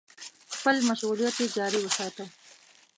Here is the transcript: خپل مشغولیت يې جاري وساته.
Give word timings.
خپل 0.57 0.75
مشغولیت 0.89 1.35
يې 1.41 1.47
جاري 1.55 1.79
وساته. 1.81 2.25